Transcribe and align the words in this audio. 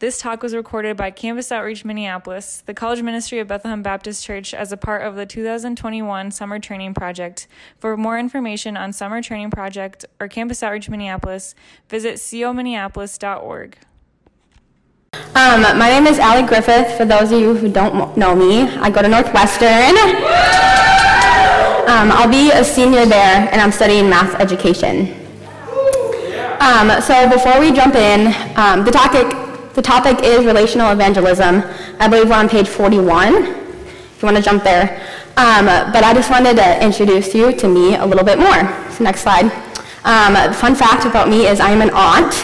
This 0.00 0.20
talk 0.20 0.44
was 0.44 0.54
recorded 0.54 0.96
by 0.96 1.10
Campus 1.10 1.50
Outreach 1.50 1.84
Minneapolis, 1.84 2.62
the 2.64 2.72
college 2.72 3.02
ministry 3.02 3.40
of 3.40 3.48
Bethlehem 3.48 3.82
Baptist 3.82 4.24
Church, 4.24 4.54
as 4.54 4.70
a 4.70 4.76
part 4.76 5.02
of 5.02 5.16
the 5.16 5.26
2021 5.26 6.30
Summer 6.30 6.60
Training 6.60 6.94
Project. 6.94 7.48
For 7.80 7.96
more 7.96 8.16
information 8.16 8.76
on 8.76 8.92
Summer 8.92 9.20
Training 9.20 9.50
Project 9.50 10.04
or 10.20 10.28
Campus 10.28 10.62
Outreach 10.62 10.88
Minneapolis, 10.88 11.56
visit 11.88 12.14
cominneapolis.org. 12.14 13.76
Um, 15.34 15.62
my 15.62 15.88
name 15.88 16.06
is 16.06 16.20
Allie 16.20 16.46
Griffith. 16.46 16.96
For 16.96 17.04
those 17.04 17.32
of 17.32 17.40
you 17.40 17.56
who 17.56 17.68
don't 17.68 18.16
know 18.16 18.36
me, 18.36 18.62
I 18.78 18.90
go 18.90 19.02
to 19.02 19.08
Northwestern. 19.08 19.98
Um, 21.90 22.12
I'll 22.12 22.30
be 22.30 22.52
a 22.52 22.62
senior 22.62 23.04
there, 23.04 23.48
and 23.50 23.60
I'm 23.60 23.72
studying 23.72 24.08
math 24.08 24.38
education. 24.40 25.12
Um, 26.60 27.00
so 27.00 27.28
before 27.28 27.58
we 27.58 27.72
jump 27.72 27.96
in, 27.96 28.28
um, 28.56 28.84
the 28.84 28.92
topic 28.92 29.47
the 29.78 29.82
topic 29.82 30.24
is 30.24 30.44
relational 30.44 30.90
evangelism. 30.90 31.62
I 32.00 32.08
believe 32.08 32.28
we're 32.28 32.34
on 32.34 32.48
page 32.48 32.66
41, 32.66 33.32
if 33.36 34.20
you 34.20 34.26
want 34.26 34.36
to 34.36 34.42
jump 34.42 34.64
there. 34.64 35.00
Um, 35.36 35.66
but 35.66 36.02
I 36.02 36.12
just 36.14 36.30
wanted 36.32 36.56
to 36.56 36.84
introduce 36.84 37.32
you 37.32 37.52
to 37.52 37.68
me 37.68 37.94
a 37.94 38.04
little 38.04 38.24
bit 38.24 38.40
more. 38.40 38.58
So 38.90 39.04
next 39.04 39.20
slide. 39.20 39.44
Um, 40.02 40.34
fun 40.52 40.74
fact 40.74 41.04
about 41.04 41.28
me 41.28 41.46
is 41.46 41.60
I 41.60 41.70
am 41.70 41.80
an 41.80 41.90
aunt. 41.94 42.34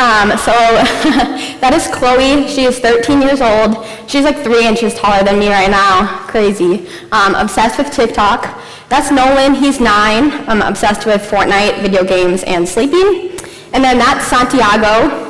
Um, 0.00 0.32
so 0.38 0.52
that 1.60 1.72
is 1.74 1.88
Chloe. 1.88 2.48
She 2.48 2.64
is 2.64 2.78
13 2.78 3.20
years 3.20 3.42
old. 3.42 3.84
She's 4.08 4.24
like 4.24 4.38
three 4.38 4.66
inches 4.66 4.94
taller 4.94 5.22
than 5.22 5.38
me 5.38 5.50
right 5.50 5.70
now. 5.70 6.24
Crazy. 6.26 6.88
Um, 7.12 7.34
obsessed 7.34 7.76
with 7.76 7.92
TikTok. 7.92 8.64
That's 8.88 9.10
Nolan. 9.10 9.52
He's 9.52 9.78
nine. 9.78 10.32
I'm 10.48 10.62
obsessed 10.62 11.04
with 11.04 11.20
Fortnite, 11.20 11.82
video 11.82 12.02
games, 12.02 12.44
and 12.44 12.66
sleeping. 12.66 13.36
And 13.74 13.84
then 13.84 13.98
that's 13.98 14.26
Santiago. 14.26 15.25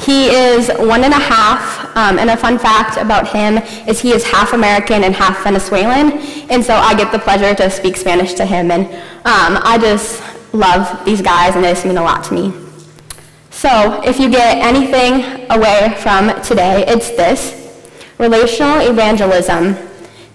He 0.00 0.26
is 0.26 0.68
one 0.78 1.04
and 1.04 1.14
a 1.14 1.18
half, 1.18 1.96
um, 1.96 2.18
and 2.18 2.28
a 2.28 2.36
fun 2.36 2.58
fact 2.58 2.96
about 2.96 3.28
him 3.28 3.58
is 3.88 4.00
he 4.00 4.10
is 4.10 4.24
half 4.24 4.52
American 4.52 5.04
and 5.04 5.14
half 5.14 5.42
Venezuelan, 5.44 6.18
and 6.50 6.62
so 6.64 6.74
I 6.74 6.94
get 6.94 7.12
the 7.12 7.18
pleasure 7.18 7.54
to 7.54 7.70
speak 7.70 7.96
Spanish 7.96 8.34
to 8.34 8.44
him, 8.44 8.70
and 8.70 8.86
um, 9.24 9.60
I 9.62 9.78
just 9.80 10.22
love 10.52 11.04
these 11.04 11.22
guys, 11.22 11.54
and 11.54 11.64
they 11.64 11.72
just 11.72 11.86
mean 11.86 11.96
a 11.96 12.02
lot 12.02 12.24
to 12.24 12.34
me. 12.34 12.52
So 13.50 14.02
if 14.04 14.18
you 14.18 14.28
get 14.28 14.58
anything 14.58 15.46
away 15.50 15.94
from 16.00 16.42
today, 16.42 16.84
it's 16.86 17.10
this. 17.10 17.62
Relational 18.18 18.80
evangelism 18.80 19.76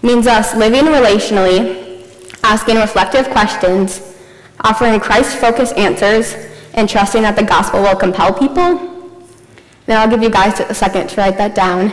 means 0.01 0.25
us 0.25 0.55
living 0.55 0.85
relationally, 0.85 2.01
asking 2.43 2.77
reflective 2.77 3.29
questions, 3.29 4.15
offering 4.61 4.99
Christ-focused 4.99 5.75
answers, 5.75 6.33
and 6.73 6.89
trusting 6.89 7.21
that 7.23 7.35
the 7.35 7.43
gospel 7.43 7.81
will 7.81 7.95
compel 7.95 8.33
people 8.33 8.88
then 9.89 9.97
I'll 9.97 10.07
give 10.07 10.21
you 10.21 10.29
guys 10.29 10.59
a 10.59 10.73
second 10.73 11.09
to 11.09 11.15
write 11.19 11.35
that 11.37 11.55
down. 11.55 11.89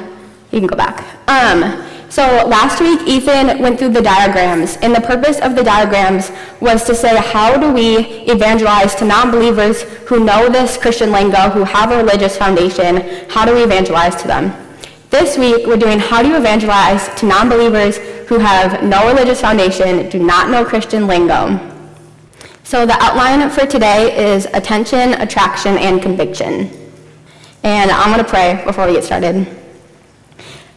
You 0.52 0.60
can 0.60 0.66
go 0.66 0.76
back. 0.76 1.02
Um, 1.28 1.82
so 2.10 2.22
last 2.46 2.78
week, 2.78 3.00
Ethan 3.08 3.58
went 3.58 3.78
through 3.78 3.88
the 3.88 4.02
diagrams, 4.02 4.76
and 4.76 4.94
the 4.94 5.00
purpose 5.00 5.40
of 5.40 5.56
the 5.56 5.64
diagrams 5.64 6.30
was 6.60 6.84
to 6.84 6.94
say, 6.94 7.16
how 7.16 7.58
do 7.58 7.72
we 7.72 7.96
evangelize 8.30 8.94
to 8.96 9.06
non-believers 9.06 9.82
who 10.08 10.22
know 10.22 10.50
this 10.50 10.76
Christian 10.76 11.10
lingo, 11.10 11.48
who 11.48 11.64
have 11.64 11.90
a 11.90 11.96
religious 11.96 12.36
foundation? 12.36 12.98
How 13.30 13.46
do 13.46 13.54
we 13.54 13.62
evangelize 13.62 14.14
to 14.16 14.28
them? 14.28 14.52
This 15.08 15.38
week, 15.38 15.66
we're 15.66 15.78
doing 15.78 15.98
how 15.98 16.22
do 16.22 16.28
you 16.28 16.36
evangelize 16.36 17.08
to 17.18 17.26
non-believers 17.26 17.96
who 18.28 18.38
have 18.38 18.82
no 18.82 19.08
religious 19.08 19.40
foundation, 19.40 20.08
do 20.10 20.18
not 20.18 20.50
know 20.50 20.66
Christian 20.66 21.06
lingo. 21.06 21.58
So 22.62 22.84
the 22.84 22.96
outline 23.02 23.48
for 23.48 23.64
today 23.64 24.34
is 24.34 24.46
attention, 24.52 25.14
attraction, 25.14 25.78
and 25.78 26.02
conviction. 26.02 26.85
And 27.66 27.90
I'm 27.90 28.12
going 28.12 28.24
to 28.24 28.30
pray 28.30 28.62
before 28.64 28.86
we 28.86 28.92
get 28.92 29.02
started. 29.02 29.55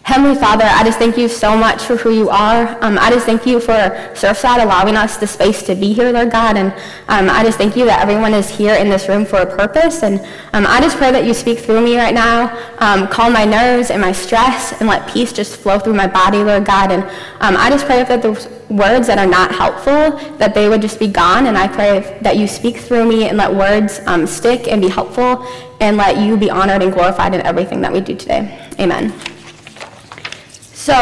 Heavenly 0.09 0.39
Father, 0.39 0.63
I 0.65 0.83
just 0.83 0.97
thank 0.97 1.19
you 1.19 1.27
so 1.27 1.55
much 1.55 1.83
for 1.83 1.95
who 1.95 2.09
you 2.09 2.31
are. 2.31 2.83
Um, 2.83 2.97
I 2.97 3.11
just 3.11 3.27
thank 3.27 3.45
you 3.45 3.59
for 3.59 3.77
Surfside 4.15 4.59
allowing 4.59 4.95
us 4.95 5.17
the 5.17 5.27
space 5.27 5.61
to 5.61 5.75
be 5.75 5.93
here, 5.93 6.11
Lord 6.11 6.31
God. 6.31 6.57
And 6.57 6.73
um, 7.09 7.29
I 7.29 7.43
just 7.43 7.59
thank 7.59 7.77
you 7.77 7.85
that 7.85 8.01
everyone 8.01 8.33
is 8.33 8.49
here 8.49 8.73
in 8.73 8.89
this 8.89 9.07
room 9.07 9.23
for 9.23 9.35
a 9.35 9.45
purpose. 9.45 10.01
And 10.01 10.19
um, 10.53 10.65
I 10.65 10.81
just 10.81 10.97
pray 10.97 11.11
that 11.11 11.25
you 11.25 11.35
speak 11.35 11.59
through 11.59 11.81
me 11.81 11.95
right 11.95 12.15
now, 12.15 12.49
um, 12.79 13.07
calm 13.07 13.33
my 13.33 13.45
nerves 13.45 13.91
and 13.91 14.01
my 14.01 14.11
stress, 14.11 14.73
and 14.79 14.89
let 14.89 15.07
peace 15.07 15.31
just 15.31 15.57
flow 15.57 15.77
through 15.77 15.93
my 15.93 16.07
body, 16.07 16.39
Lord 16.39 16.65
God. 16.65 16.91
And 16.91 17.03
um, 17.39 17.55
I 17.55 17.69
just 17.69 17.85
pray 17.85 18.03
that 18.03 18.23
the 18.23 18.31
words 18.73 19.05
that 19.05 19.19
are 19.19 19.27
not 19.27 19.53
helpful, 19.53 20.17
that 20.39 20.55
they 20.55 20.69
would 20.69 20.81
just 20.81 20.97
be 20.97 21.07
gone. 21.07 21.45
And 21.45 21.55
I 21.55 21.67
pray 21.67 22.17
that 22.23 22.35
you 22.35 22.47
speak 22.47 22.77
through 22.77 23.07
me 23.07 23.29
and 23.29 23.37
let 23.37 23.53
words 23.53 24.01
um, 24.07 24.25
stick 24.25 24.67
and 24.67 24.81
be 24.81 24.89
helpful 24.89 25.45
and 25.79 25.97
let 25.97 26.17
you 26.17 26.35
be 26.35 26.49
honored 26.49 26.81
and 26.81 26.91
glorified 26.91 27.35
in 27.35 27.41
everything 27.41 27.79
that 27.81 27.93
we 27.93 28.01
do 28.01 28.15
today. 28.15 28.67
Amen. 28.79 29.13
So, 30.79 30.95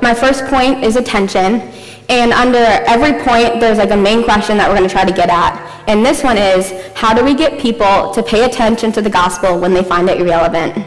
my 0.00 0.14
first 0.14 0.46
point 0.46 0.82
is 0.82 0.96
attention. 0.96 1.60
And 2.08 2.32
under 2.32 2.64
every 2.88 3.12
point, 3.22 3.60
there's 3.60 3.76
like 3.76 3.90
a 3.90 3.96
main 3.96 4.24
question 4.24 4.56
that 4.56 4.66
we're 4.66 4.74
going 4.74 4.88
to 4.88 4.92
try 4.92 5.04
to 5.04 5.12
get 5.12 5.28
at. 5.28 5.84
And 5.86 6.02
this 6.02 6.24
one 6.24 6.38
is 6.38 6.72
how 6.94 7.12
do 7.12 7.22
we 7.22 7.34
get 7.34 7.60
people 7.60 8.10
to 8.14 8.22
pay 8.22 8.44
attention 8.44 8.90
to 8.92 9.02
the 9.02 9.10
gospel 9.10 9.60
when 9.60 9.74
they 9.74 9.84
find 9.84 10.08
it 10.08 10.18
irrelevant? 10.18 10.82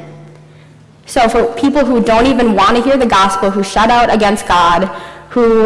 So, 1.05 1.29
for 1.29 1.53
people 1.53 1.85
who 1.85 2.03
don't 2.03 2.25
even 2.25 2.55
want 2.55 2.75
to 2.77 2.81
hear 2.81 2.97
the 2.97 3.05
gospel, 3.05 3.51
who 3.51 3.61
shut 3.61 3.91
out 3.91 4.11
against 4.11 4.47
God, 4.47 4.87
who 5.29 5.65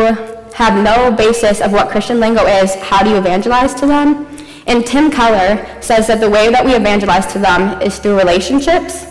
have 0.54 0.84
no 0.84 1.16
basis 1.16 1.62
of 1.62 1.72
what 1.72 1.88
Christian 1.88 2.20
lingo 2.20 2.46
is, 2.46 2.76
how 2.76 3.04
do 3.04 3.10
you 3.10 3.16
evangelize 3.16 3.74
to 3.76 3.88
them? 3.88 4.28
And 4.68 4.86
Tim 4.86 5.10
Keller 5.10 5.66
says 5.82 6.08
that 6.08 6.20
the 6.20 6.30
way 6.30 6.52
that 6.52 6.66
we 6.66 6.76
evangelize 6.76 7.26
to 7.32 7.40
them 7.40 7.82
is 7.82 8.00
through 8.00 8.18
relationships. 8.18 9.06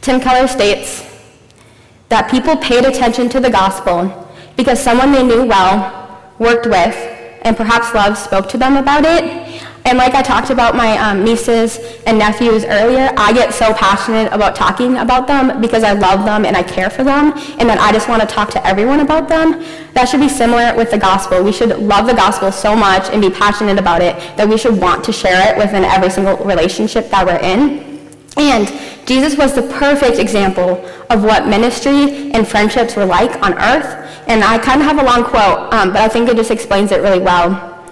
Tim 0.00 0.18
Keller 0.18 0.48
states 0.48 1.09
that 2.10 2.30
people 2.30 2.56
paid 2.56 2.84
attention 2.84 3.28
to 3.30 3.40
the 3.40 3.50
gospel 3.50 4.28
because 4.56 4.80
someone 4.80 5.10
they 5.12 5.22
knew 5.22 5.44
well, 5.44 6.22
worked 6.38 6.66
with, 6.66 6.94
and 7.42 7.56
perhaps 7.56 7.94
loved 7.94 8.18
spoke 8.18 8.48
to 8.50 8.58
them 8.58 8.76
about 8.76 9.04
it, 9.06 9.50
and 9.86 9.96
like 9.96 10.14
I 10.14 10.22
talked 10.22 10.50
about 10.50 10.76
my 10.76 10.98
um, 10.98 11.24
nieces 11.24 11.78
and 12.06 12.18
nephews 12.18 12.64
earlier, 12.64 13.12
I 13.16 13.32
get 13.32 13.54
so 13.54 13.72
passionate 13.72 14.30
about 14.32 14.54
talking 14.54 14.98
about 14.98 15.26
them 15.26 15.60
because 15.60 15.82
I 15.82 15.92
love 15.94 16.24
them 16.24 16.44
and 16.44 16.56
I 16.56 16.62
care 16.62 16.90
for 16.90 17.02
them, 17.02 17.32
and 17.58 17.68
that 17.68 17.78
I 17.80 17.90
just 17.90 18.08
want 18.08 18.20
to 18.20 18.28
talk 18.28 18.50
to 18.50 18.66
everyone 18.66 19.00
about 19.00 19.28
them. 19.28 19.64
That 19.94 20.06
should 20.08 20.20
be 20.20 20.28
similar 20.28 20.76
with 20.76 20.90
the 20.90 20.98
gospel. 20.98 21.42
We 21.42 21.52
should 21.52 21.78
love 21.78 22.06
the 22.06 22.14
gospel 22.14 22.52
so 22.52 22.76
much 22.76 23.08
and 23.10 23.22
be 23.22 23.30
passionate 23.30 23.78
about 23.78 24.02
it 24.02 24.16
that 24.36 24.48
we 24.48 24.58
should 24.58 24.78
want 24.78 25.02
to 25.04 25.12
share 25.12 25.50
it 25.50 25.58
within 25.58 25.84
every 25.84 26.10
single 26.10 26.36
relationship 26.36 27.08
that 27.10 27.26
we're 27.26 27.40
in. 27.40 27.89
And 28.40 28.68
Jesus 29.06 29.36
was 29.36 29.54
the 29.54 29.62
perfect 29.62 30.18
example 30.18 30.84
of 31.10 31.22
what 31.24 31.46
ministry 31.46 32.32
and 32.32 32.46
friendships 32.46 32.96
were 32.96 33.04
like 33.04 33.42
on 33.42 33.54
earth. 33.54 33.96
And 34.28 34.42
I 34.44 34.58
kind 34.58 34.80
of 34.80 34.86
have 34.86 34.98
a 34.98 35.04
long 35.04 35.24
quote, 35.24 35.72
um, 35.74 35.92
but 35.92 36.00
I 36.00 36.08
think 36.08 36.28
it 36.28 36.36
just 36.36 36.50
explains 36.50 36.92
it 36.92 37.02
really 37.02 37.18
well. 37.18 37.84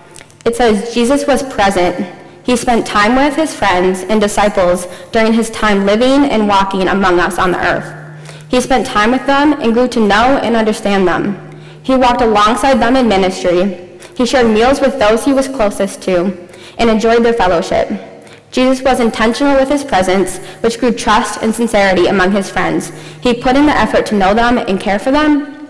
It 0.45 0.57
says, 0.57 0.95
Jesus 0.95 1.27
was 1.27 1.43
present. 1.43 2.07
He 2.45 2.57
spent 2.57 2.87
time 2.87 3.17
with 3.17 3.37
his 3.37 3.55
friends 3.55 4.03
and 4.03 4.21
disciples 4.21 4.87
during 5.13 5.33
his 5.33 5.51
time 5.51 5.85
living 5.85 6.31
and 6.31 6.49
walking 6.49 6.89
among 6.89 7.21
us 7.21 7.39
on 7.39 7.51
the 7.51 7.59
earth. 7.59 7.95
He 8.49 8.61
spent 8.61 8.87
time 8.87 9.11
with 9.11 9.27
them 9.27 9.55
and 9.61 9.75
grew 9.75 9.89
to 9.89 10.01
know 10.01 10.39
and 10.43 10.57
understand 10.57 11.07
them. 11.07 11.37
He 11.83 11.95
walked 11.95 12.23
alongside 12.23 12.81
them 12.81 12.97
in 12.97 13.09
ministry. 13.09 13.99
He 14.17 14.25
shared 14.25 14.47
meals 14.47 14.81
with 14.81 14.99
those 14.99 15.25
he 15.25 15.33
was 15.33 15.49
closest 15.49 16.03
to 16.03 16.49
and 16.79 16.89
enjoyed 16.89 17.25
their 17.25 17.35
fellowship. 17.35 17.91
Jesus 18.51 18.83
was 18.83 19.01
intentional 19.01 19.57
with 19.57 19.69
his 19.69 19.85
presence, 19.85 20.39
which 20.63 20.81
grew 20.81 20.93
trust 20.93 21.43
and 21.43 21.55
sincerity 21.55 22.07
among 22.07 22.33
his 22.33 22.51
friends. 22.51 22.93
He 23.21 23.35
put 23.35 23.57
in 23.57 23.67
the 23.67 23.77
effort 23.77 24.07
to 24.07 24.15
know 24.15 24.35
them 24.35 24.59
and 24.59 24.81
care 24.81 24.99
for 24.99 25.11
them. 25.11 25.69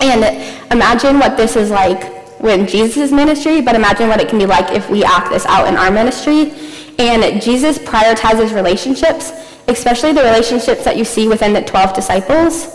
And 0.00 0.24
imagine 0.72 1.18
what 1.18 1.36
this 1.36 1.56
is 1.56 1.70
like 1.70 2.12
when 2.40 2.66
Jesus' 2.66 3.12
ministry, 3.12 3.60
but 3.60 3.74
imagine 3.74 4.08
what 4.08 4.20
it 4.20 4.28
can 4.28 4.38
be 4.38 4.46
like 4.46 4.70
if 4.74 4.88
we 4.90 5.04
act 5.04 5.30
this 5.30 5.46
out 5.46 5.68
in 5.68 5.76
our 5.76 5.90
ministry. 5.90 6.52
And 6.98 7.40
Jesus 7.42 7.78
prioritizes 7.78 8.54
relationships, 8.54 9.32
especially 9.68 10.12
the 10.12 10.22
relationships 10.22 10.84
that 10.84 10.96
you 10.96 11.04
see 11.04 11.28
within 11.28 11.52
the 11.52 11.62
12 11.62 11.94
disciples. 11.94 12.74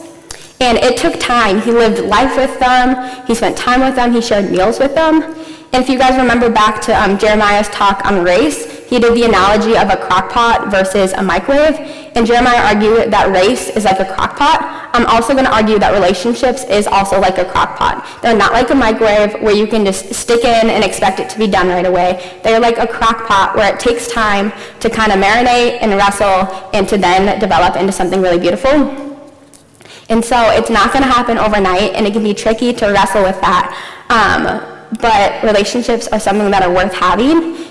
And 0.61 0.77
it 0.77 0.97
took 0.97 1.19
time. 1.19 1.61
He 1.61 1.71
lived 1.71 1.99
life 1.99 2.35
with 2.35 2.59
them. 2.59 3.25
He 3.25 3.33
spent 3.33 3.57
time 3.57 3.81
with 3.81 3.95
them. 3.95 4.11
He 4.11 4.21
shared 4.21 4.51
meals 4.51 4.79
with 4.79 4.93
them. 4.93 5.23
And 5.71 5.83
if 5.83 5.89
you 5.89 5.97
guys 5.97 6.17
remember 6.17 6.49
back 6.49 6.81
to 6.81 6.93
um, 6.93 7.17
Jeremiah's 7.17 7.69
talk 7.69 8.05
on 8.05 8.23
race, 8.23 8.78
he 8.89 8.97
did 8.97 9.13
the 9.13 9.23
analogy 9.23 9.77
of 9.77 9.87
a 9.91 9.97
crock 9.97 10.31
pot 10.31 10.71
versus 10.71 11.13
a 11.13 11.21
microwave, 11.21 11.75
and 12.15 12.25
Jeremiah 12.25 12.73
argued 12.73 13.13
that 13.13 13.29
race 13.31 13.69
is 13.69 13.85
like 13.85 13.99
a 13.99 14.05
crock 14.05 14.35
pot. 14.35 14.89
I'm 14.93 15.05
also 15.05 15.33
going 15.33 15.45
to 15.45 15.53
argue 15.53 15.77
that 15.77 15.93
relationships 15.93 16.63
is 16.63 16.87
also 16.87 17.19
like 17.19 17.37
a 17.37 17.45
crock 17.45 17.77
pot. 17.77 18.03
They're 18.23 18.35
not 18.35 18.51
like 18.51 18.71
a 18.71 18.75
microwave 18.75 19.39
where 19.43 19.53
you 19.53 19.67
can 19.67 19.85
just 19.85 20.11
stick 20.15 20.43
in 20.43 20.71
and 20.71 20.83
expect 20.83 21.19
it 21.19 21.29
to 21.29 21.37
be 21.37 21.45
done 21.45 21.67
right 21.67 21.85
away. 21.85 22.39
They're 22.43 22.59
like 22.59 22.79
a 22.79 22.87
crock 22.87 23.27
pot 23.27 23.55
where 23.55 23.71
it 23.71 23.79
takes 23.79 24.07
time 24.07 24.51
to 24.79 24.89
kind 24.89 25.11
of 25.11 25.19
marinate 25.19 25.77
and 25.81 25.91
wrestle 25.91 26.49
and 26.73 26.89
to 26.89 26.97
then 26.97 27.39
develop 27.39 27.75
into 27.75 27.91
something 27.91 28.23
really 28.23 28.39
beautiful. 28.39 28.71
And 30.09 30.25
so 30.25 30.49
it's 30.49 30.71
not 30.71 30.91
going 30.91 31.03
to 31.03 31.11
happen 31.11 31.37
overnight, 31.37 31.93
and 31.93 32.07
it 32.07 32.13
can 32.13 32.23
be 32.23 32.33
tricky 32.33 32.73
to 32.73 32.87
wrestle 32.87 33.21
with 33.21 33.39
that. 33.41 33.69
Um, 34.09 34.97
but 34.99 35.43
relationships 35.43 36.07
are 36.07 36.19
something 36.19 36.49
that 36.49 36.63
are 36.63 36.73
worth 36.73 36.93
having 36.95 37.69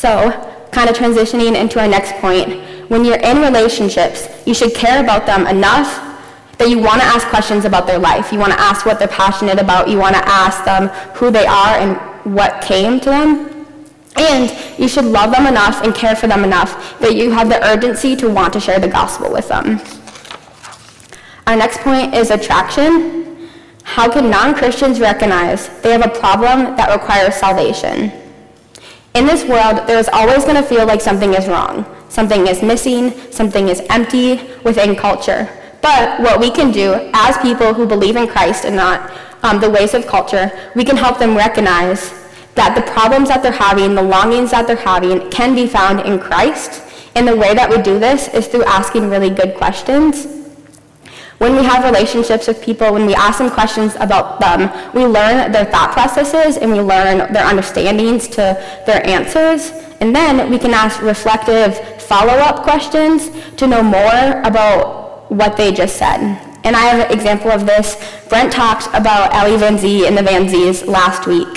so, 0.00 0.30
kind 0.72 0.88
of 0.88 0.96
transitioning 0.96 1.60
into 1.60 1.78
our 1.78 1.86
next 1.86 2.12
point, 2.22 2.48
when 2.88 3.04
you're 3.04 3.20
in 3.20 3.36
relationships, 3.42 4.28
you 4.46 4.54
should 4.54 4.72
care 4.72 5.04
about 5.04 5.26
them 5.26 5.46
enough 5.46 5.88
that 6.56 6.70
you 6.70 6.78
want 6.78 7.02
to 7.02 7.06
ask 7.06 7.28
questions 7.28 7.66
about 7.66 7.86
their 7.86 7.98
life. 7.98 8.32
You 8.32 8.38
want 8.38 8.54
to 8.54 8.58
ask 8.58 8.86
what 8.86 8.98
they're 8.98 9.08
passionate 9.08 9.58
about. 9.58 9.90
You 9.90 9.98
want 9.98 10.16
to 10.16 10.26
ask 10.26 10.64
them 10.64 10.88
who 11.16 11.30
they 11.30 11.44
are 11.44 11.76
and 11.76 11.98
what 12.34 12.62
came 12.62 12.98
to 13.00 13.10
them. 13.10 13.66
And 14.16 14.78
you 14.78 14.88
should 14.88 15.04
love 15.04 15.32
them 15.32 15.46
enough 15.46 15.84
and 15.84 15.94
care 15.94 16.16
for 16.16 16.28
them 16.28 16.44
enough 16.44 16.98
that 17.00 17.14
you 17.14 17.30
have 17.32 17.50
the 17.50 17.62
urgency 17.62 18.16
to 18.16 18.30
want 18.30 18.54
to 18.54 18.60
share 18.60 18.80
the 18.80 18.88
gospel 18.88 19.30
with 19.30 19.48
them. 19.48 19.82
Our 21.46 21.56
next 21.56 21.80
point 21.80 22.14
is 22.14 22.30
attraction. 22.30 23.50
How 23.82 24.10
can 24.10 24.30
non-Christians 24.30 24.98
recognize 24.98 25.68
they 25.82 25.92
have 25.92 26.06
a 26.06 26.18
problem 26.18 26.74
that 26.76 26.90
requires 26.90 27.34
salvation? 27.34 28.19
In 29.14 29.26
this 29.26 29.44
world, 29.44 29.88
there 29.88 29.98
is 29.98 30.08
always 30.12 30.44
going 30.44 30.56
to 30.56 30.62
feel 30.62 30.86
like 30.86 31.00
something 31.00 31.34
is 31.34 31.48
wrong. 31.48 31.84
Something 32.08 32.46
is 32.46 32.62
missing, 32.62 33.10
something 33.32 33.68
is 33.68 33.82
empty 33.90 34.40
within 34.64 34.94
culture. 34.94 35.48
But 35.82 36.20
what 36.20 36.40
we 36.40 36.50
can 36.50 36.70
do 36.70 37.10
as 37.12 37.36
people 37.38 37.74
who 37.74 37.86
believe 37.86 38.16
in 38.16 38.28
Christ 38.28 38.64
and 38.64 38.76
not 38.76 39.10
um, 39.42 39.60
the 39.60 39.70
ways 39.70 39.94
of 39.94 40.06
culture, 40.06 40.50
we 40.76 40.84
can 40.84 40.96
help 40.96 41.18
them 41.18 41.36
recognize 41.36 42.12
that 42.54 42.74
the 42.74 42.82
problems 42.92 43.28
that 43.28 43.42
they're 43.42 43.52
having, 43.52 43.94
the 43.94 44.02
longings 44.02 44.50
that 44.50 44.66
they're 44.66 44.76
having, 44.76 45.28
can 45.30 45.54
be 45.54 45.66
found 45.66 46.00
in 46.00 46.18
Christ. 46.18 46.82
And 47.16 47.26
the 47.26 47.36
way 47.36 47.54
that 47.54 47.68
we 47.68 47.82
do 47.82 47.98
this 47.98 48.28
is 48.28 48.46
through 48.46 48.64
asking 48.64 49.08
really 49.08 49.30
good 49.30 49.54
questions. 49.56 50.39
When 51.40 51.56
we 51.56 51.64
have 51.64 51.84
relationships 51.84 52.48
with 52.48 52.60
people, 52.60 52.92
when 52.92 53.06
we 53.06 53.14
ask 53.14 53.38
them 53.38 53.48
questions 53.48 53.94
about 53.98 54.40
them, 54.40 54.68
we 54.92 55.06
learn 55.06 55.50
their 55.52 55.64
thought 55.64 55.92
processes 55.92 56.58
and 56.58 56.70
we 56.70 56.80
learn 56.80 57.32
their 57.32 57.46
understandings 57.46 58.28
to 58.36 58.62
their 58.84 59.06
answers. 59.06 59.70
And 60.02 60.14
then 60.14 60.50
we 60.50 60.58
can 60.58 60.74
ask 60.74 61.00
reflective 61.00 61.78
follow-up 62.02 62.62
questions 62.62 63.30
to 63.56 63.66
know 63.66 63.82
more 63.82 64.42
about 64.42 65.30
what 65.32 65.56
they 65.56 65.72
just 65.72 65.96
said. 65.96 66.20
And 66.62 66.76
I 66.76 66.80
have 66.80 67.10
an 67.10 67.18
example 67.18 67.50
of 67.50 67.64
this. 67.64 67.96
Brent 68.28 68.52
talked 68.52 68.88
about 68.88 69.34
Ellie 69.34 69.56
Van 69.56 69.78
Zee 69.78 70.06
and 70.06 70.18
the 70.18 70.22
Van 70.22 70.46
Zees 70.46 70.86
last 70.86 71.26
week. 71.26 71.48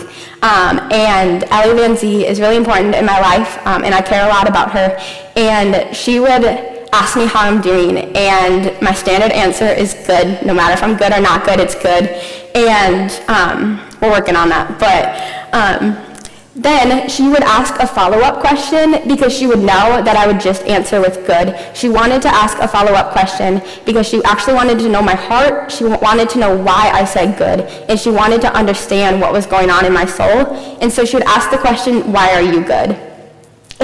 Um, 0.44 0.80
and 0.94 1.44
Ellie 1.52 1.78
Van 1.78 1.98
Zee 1.98 2.26
is 2.26 2.40
really 2.40 2.56
important 2.56 2.96
in 2.96 3.06
my 3.06 3.20
life, 3.20 3.58
um, 3.68 3.84
and 3.84 3.94
I 3.94 4.02
care 4.02 4.26
a 4.26 4.30
lot 4.30 4.48
about 4.48 4.72
her. 4.72 4.98
And 5.36 5.94
she 5.94 6.22
would 6.22 6.73
ask 6.94 7.18
me 7.18 7.26
how 7.26 7.42
I'm 7.42 7.60
doing, 7.60 7.98
and 8.16 8.80
my 8.82 8.94
standard 8.94 9.32
answer 9.32 9.66
is 9.66 9.96
good. 10.06 10.46
No 10.46 10.54
matter 10.54 10.74
if 10.74 10.84
I'm 10.84 10.96
good 10.96 11.12
or 11.12 11.20
not 11.20 11.44
good, 11.44 11.60
it's 11.60 11.76
good. 11.76 12.08
And 12.56 13.12
um, 13.28 13.82
we're 14.00 14.12
working 14.12 14.36
on 14.36 14.50
that. 14.50 14.78
But 14.80 15.04
um, 15.54 15.98
then 16.56 17.10
she 17.10 17.28
would 17.28 17.42
ask 17.42 17.74
a 17.80 17.88
follow-up 17.88 18.40
question 18.40 19.08
because 19.08 19.36
she 19.36 19.48
would 19.48 19.60
know 19.60 20.04
that 20.04 20.16
I 20.16 20.28
would 20.28 20.40
just 20.40 20.64
answer 20.66 21.02
with 21.02 21.26
good. 21.26 21.58
She 21.76 21.90
wanted 21.90 22.22
to 22.22 22.28
ask 22.28 22.60
a 22.60 22.68
follow-up 22.68 23.12
question 23.12 23.62
because 23.86 24.08
she 24.08 24.24
actually 24.24 24.54
wanted 24.54 24.78
to 24.78 24.88
know 24.88 25.02
my 25.02 25.16
heart. 25.16 25.72
She 25.72 25.86
wanted 25.86 26.30
to 26.30 26.40
know 26.40 26.56
why 26.56 26.92
I 26.94 27.06
said 27.06 27.40
good. 27.40 27.62
And 27.90 28.00
she 28.00 28.12
wanted 28.12 28.40
to 28.42 28.54
understand 28.54 29.20
what 29.20 29.34
was 29.34 29.48
going 29.48 29.72
on 29.72 29.84
in 29.86 29.94
my 29.94 30.06
soul. 30.06 30.54
And 30.80 30.92
so 30.92 31.06
she 31.06 31.16
would 31.16 31.26
ask 31.26 31.50
the 31.50 31.58
question, 31.58 32.12
why 32.14 32.34
are 32.34 32.42
you 32.44 32.64
good? 32.64 33.13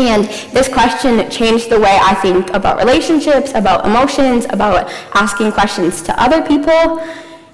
And 0.08 0.26
this 0.54 0.68
question 0.68 1.30
changed 1.30 1.70
the 1.70 1.80
way 1.80 2.00
I 2.02 2.14
think 2.16 2.50
about 2.52 2.78
relationships, 2.78 3.52
about 3.54 3.86
emotions, 3.86 4.46
about 4.50 4.90
asking 5.14 5.52
questions 5.52 6.02
to 6.04 6.22
other 6.22 6.42
people. 6.42 7.04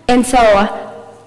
And 0.08 0.26
so 0.26 0.38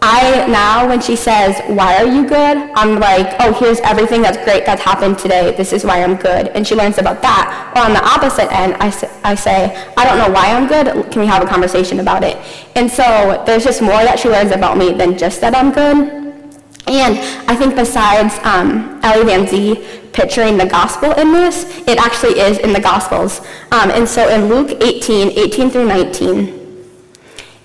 I 0.00 0.47
now, 0.47 0.87
when 0.87 1.00
she 1.00 1.17
says, 1.17 1.61
why 1.67 1.97
are 1.97 2.06
you 2.06 2.23
good? 2.23 2.56
I'm 2.76 3.00
like, 3.00 3.35
oh, 3.41 3.53
here's 3.53 3.81
everything 3.81 4.23
that's 4.23 4.38
great 4.44 4.65
that's 4.65 4.81
happened 4.81 5.19
today. 5.19 5.56
This 5.56 5.73
is 5.73 5.85
why 5.85 6.05
I'm 6.05 6.15
good. 6.15 6.49
And 6.49 6.65
she 6.65 6.76
learns 6.76 6.99
about 6.99 7.20
that. 7.23 7.73
Or 7.75 7.82
on 7.82 7.93
the 7.93 8.05
opposite 8.05 8.53
end, 8.53 8.76
I 8.79 8.87
I 9.25 9.35
say, 9.35 9.75
I 9.97 10.05
don't 10.05 10.19
know 10.19 10.32
why 10.32 10.53
I'm 10.53 10.69
good. 10.69 11.11
Can 11.11 11.20
we 11.20 11.26
have 11.26 11.43
a 11.43 11.47
conversation 11.47 11.99
about 11.99 12.23
it? 12.23 12.37
And 12.76 12.88
so 12.88 13.43
there's 13.44 13.65
just 13.65 13.82
more 13.82 14.05
that 14.05 14.20
she 14.20 14.29
learns 14.29 14.53
about 14.53 14.79
me 14.79 14.93
than 14.93 15.19
just 15.19 15.41
that 15.41 15.56
I'm 15.56 15.73
good. 15.73 16.19
And 16.87 17.19
I 17.50 17.55
think 17.56 17.75
besides 17.75 18.38
um, 18.44 19.00
Ellie 19.03 19.26
Van 19.26 19.47
Zee 19.47 19.98
picturing 20.12 20.56
the 20.56 20.66
gospel 20.66 21.12
in 21.12 21.32
this, 21.32 21.64
it 21.87 21.99
actually 21.99 22.40
is 22.40 22.58
in 22.58 22.72
the 22.72 22.81
Gospels. 22.81 23.40
Um, 23.72 23.90
and 23.90 24.08
so 24.08 24.28
in 24.28 24.49
Luke 24.49 24.82
18, 24.82 25.38
18 25.38 25.70
through 25.70 25.87
19, 25.87 26.84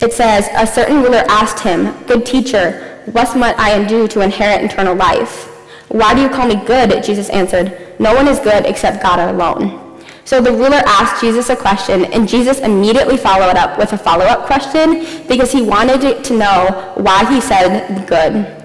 it 0.01 0.13
says, 0.13 0.49
A 0.53 0.67
certain 0.67 1.01
ruler 1.01 1.23
asked 1.29 1.59
him, 1.59 1.93
Good 2.05 2.25
teacher, 2.25 3.01
what 3.05 3.35
must 3.37 3.59
I 3.59 3.83
do 3.85 4.07
to 4.09 4.21
inherit 4.21 4.63
eternal 4.63 4.95
life? 4.95 5.47
Why 5.89 6.13
do 6.13 6.21
you 6.21 6.29
call 6.29 6.47
me 6.47 6.55
good? 6.65 7.03
Jesus 7.03 7.29
answered, 7.29 7.95
No 7.99 8.13
one 8.15 8.27
is 8.27 8.39
good 8.39 8.65
except 8.65 9.03
God 9.03 9.19
alone. 9.19 9.79
So 10.25 10.41
the 10.41 10.51
ruler 10.51 10.81
asked 10.85 11.21
Jesus 11.21 11.49
a 11.49 11.55
question, 11.55 12.05
and 12.05 12.27
Jesus 12.27 12.59
immediately 12.59 13.17
followed 13.17 13.57
up 13.57 13.77
with 13.77 13.91
a 13.91 13.97
follow-up 13.97 14.45
question 14.45 15.05
because 15.27 15.51
he 15.51 15.61
wanted 15.61 16.23
to 16.23 16.37
know 16.37 16.93
why 16.95 17.25
he 17.31 17.41
said 17.41 18.07
good. 18.07 18.62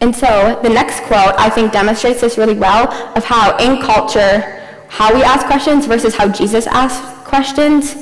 And 0.00 0.14
so 0.14 0.58
the 0.62 0.68
next 0.68 1.00
quote, 1.04 1.34
I 1.38 1.48
think, 1.48 1.72
demonstrates 1.72 2.20
this 2.20 2.36
really 2.38 2.54
well 2.54 2.92
of 3.16 3.24
how 3.24 3.56
in 3.56 3.80
culture, 3.80 4.40
how 4.88 5.14
we 5.14 5.22
ask 5.22 5.46
questions 5.46 5.86
versus 5.86 6.14
how 6.14 6.28
Jesus 6.28 6.66
asked 6.66 7.02
questions. 7.24 7.94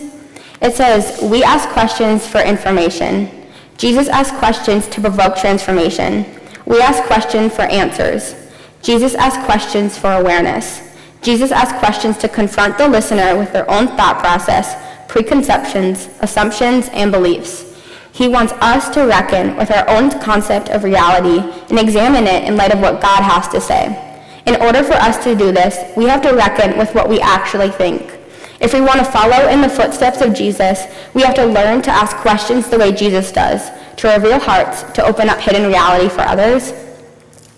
It 0.61 0.75
says, 0.75 1.21
we 1.23 1.43
ask 1.43 1.69
questions 1.71 2.27
for 2.27 2.41
information. 2.41 3.31
Jesus 3.77 4.09
asked 4.09 4.35
questions 4.35 4.89
to 4.89 5.01
provoke 5.01 5.37
transformation. 5.37 6.27
We 6.67 6.81
ask 6.81 7.03
questions 7.05 7.55
for 7.55 7.63
answers. 7.63 8.35
Jesus 8.83 9.15
asked 9.15 9.45
questions 9.47 9.97
for 9.97 10.13
awareness. 10.13 10.95
Jesus 11.23 11.53
asked 11.53 11.77
questions 11.77 12.19
to 12.19 12.29
confront 12.29 12.77
the 12.77 12.89
listener 12.89 13.37
with 13.39 13.53
their 13.53 13.69
own 13.71 13.89
thought 13.89 14.19
process, 14.19 14.75
preconceptions, 15.09 16.09
assumptions, 16.21 16.89
and 16.93 17.11
beliefs. 17.11 17.74
He 18.15 18.29
wants 18.29 18.53
us 18.61 18.89
to 18.91 19.07
reckon 19.07 19.57
with 19.57 19.73
our 19.73 19.89
own 19.91 20.09
concept 20.21 20.69
of 20.69 20.85
reality 20.85 21.41
and 21.69 21.81
examine 21.81 22.29
it 22.29 22.45
in 22.45 22.57
light 22.57 22.73
of 22.73 22.79
what 22.79 23.01
God 23.01 23.25
has 23.25 23.49
to 23.49 23.61
say. 23.61 24.01
In 24.47 24.63
order 24.63 24.85
for 24.85 24.93
us 24.93 25.23
to 25.25 25.35
do 25.35 25.51
this, 25.51 25.97
we 25.97 26.05
have 26.05 26.23
to 26.23 26.33
reckon 26.33 26.79
with 26.79 26.95
what 26.95 27.09
we 27.09 27.21
actually 27.21 27.71
think. 27.71 28.17
If 28.61 28.73
we 28.73 28.81
want 28.81 29.01
to 29.01 29.05
follow 29.05 29.49
in 29.49 29.61
the 29.61 29.69
footsteps 29.69 30.21
of 30.21 30.33
Jesus, 30.33 30.85
we 31.13 31.23
have 31.23 31.35
to 31.35 31.45
learn 31.45 31.83
to 31.83 31.91
ask 31.91 32.17
questions 32.19 32.69
the 32.69 32.79
way 32.79 32.93
Jesus 32.93 33.33
does, 33.33 33.69
to 33.97 34.09
reveal 34.09 34.39
hearts, 34.39 34.85
to 34.93 35.05
open 35.05 35.29
up 35.29 35.41
hidden 35.41 35.67
reality 35.67 36.09
for 36.09 36.21
others. 36.21 36.73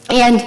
And 0.09 0.41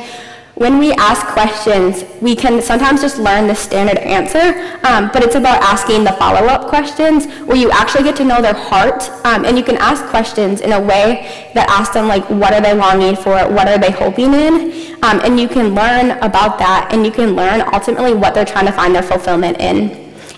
when 0.60 0.78
we 0.78 0.92
ask 0.96 1.26
questions, 1.28 2.04
we 2.22 2.36
can 2.36 2.62
sometimes 2.62 3.00
just 3.00 3.18
learn 3.18 3.48
the 3.48 3.56
standard 3.56 3.98
answer, 4.00 4.60
um, 4.86 5.10
but 5.14 5.24
it's 5.24 5.36
about 5.36 5.62
asking 5.64 6.04
the 6.04 6.12
follow-up 6.12 6.68
questions 6.68 7.28
where 7.48 7.56
you 7.56 7.72
actually 7.72 8.04
get 8.04 8.18
to 8.18 8.26
know 8.26 8.42
their 8.42 8.54
heart, 8.54 9.10
um, 9.26 9.46
and 9.46 9.58
you 9.58 9.64
can 9.64 9.78
ask 9.78 10.04
questions 10.08 10.60
in 10.60 10.74
a 10.74 10.80
way 10.80 11.50
that 11.54 11.70
asks 11.70 11.94
them 11.94 12.10
like, 12.10 12.30
what 12.30 12.54
are 12.54 12.60
they 12.60 12.74
longing 12.74 13.16
for? 13.16 13.40
What 13.54 13.70
are 13.70 13.78
they 13.78 13.90
hoping 13.90 14.34
in? 14.34 14.98
Um, 15.02 15.22
and 15.24 15.40
you 15.40 15.48
can 15.48 15.74
learn 15.74 16.12
about 16.20 16.60
that, 16.60 16.90
and 16.92 17.06
you 17.06 17.12
can 17.14 17.38
learn 17.38 17.62
ultimately 17.74 18.14
what 18.14 18.34
they're 18.34 18.44
trying 18.44 18.66
to 18.66 18.74
find 18.74 18.94
their 18.94 19.02
fulfillment 19.02 19.62
in. 19.62 19.92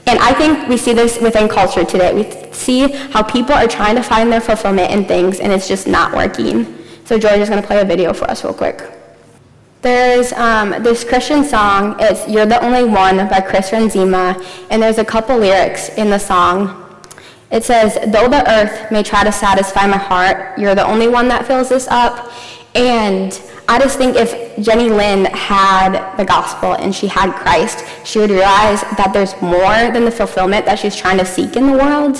And 0.06 0.20
I 0.20 0.36
think 0.36 0.70
we 0.70 0.78
see 0.78 0.94
this 0.94 1.20
within 1.20 1.50
culture 1.50 1.84
today. 1.84 2.14
We 2.14 2.54
see 2.54 2.92
how 3.10 3.24
people 3.24 3.56
are 3.56 3.68
trying 3.68 3.96
to 3.96 4.04
find 4.04 4.32
their 4.32 4.42
fulfillment 4.42 4.92
in 4.92 5.06
things, 5.06 5.40
and 5.40 5.52
it's 5.52 5.68
just 5.68 5.88
not 5.88 6.14
working. 6.14 6.78
So 7.06 7.18
George 7.18 7.40
is 7.40 7.50
going 7.50 7.60
to 7.60 7.66
play 7.66 7.82
a 7.82 7.86
video 7.86 8.14
for 8.14 8.26
us 8.26 8.44
real 8.44 8.54
quick. 8.54 9.01
There's 9.82 10.32
um, 10.34 10.84
this 10.84 11.04
Christian 11.04 11.44
song, 11.44 11.96
it's 12.00 12.28
You're 12.28 12.46
the 12.46 12.64
Only 12.64 12.84
One 12.84 13.18
by 13.30 13.42
Chris 13.42 13.72
Renzema, 13.72 14.40
and 14.70 14.80
there's 14.80 15.00
a 15.00 15.06
couple 15.06 15.40
lyrics 15.40 15.90
in 15.98 16.12
the 16.12 16.20
song. 16.20 17.02
It 17.50 17.64
says, 17.64 17.96
Though 17.96 18.30
the 18.30 18.48
earth 18.48 18.92
may 18.92 19.02
try 19.02 19.24
to 19.24 19.32
satisfy 19.32 19.88
my 19.88 19.98
heart, 19.98 20.56
you're 20.60 20.76
the 20.76 20.86
only 20.86 21.08
one 21.08 21.28
that 21.30 21.48
fills 21.48 21.70
this 21.70 21.88
up. 21.88 22.32
And 22.76 23.42
I 23.68 23.80
just 23.80 23.98
think 23.98 24.18
if 24.18 24.64
Jenny 24.64 24.90
Lynn 24.90 25.26
had 25.26 26.16
the 26.16 26.26
gospel 26.26 26.74
and 26.74 26.94
she 26.94 27.08
had 27.08 27.32
Christ, 27.32 27.84
she 28.06 28.20
would 28.20 28.30
realize 28.30 28.82
that 28.82 29.10
there's 29.14 29.34
more 29.42 29.92
than 29.92 30.06
the 30.06 30.12
fulfillment 30.12 30.64
that 30.68 30.78
she's 30.78 30.96
trying 30.96 31.18
to 31.18 31.26
seek 31.26 31.56
in 31.56 31.66
the 31.66 31.74
world. 31.74 32.18